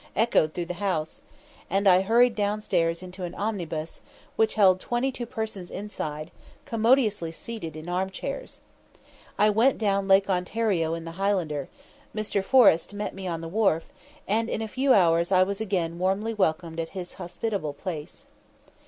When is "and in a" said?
14.27-14.67